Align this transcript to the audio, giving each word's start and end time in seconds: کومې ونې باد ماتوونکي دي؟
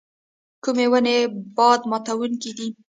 کومې 0.63 0.85
ونې 0.91 1.15
باد 1.55 1.79
ماتوونکي 1.89 2.51
دي؟ 2.57 2.67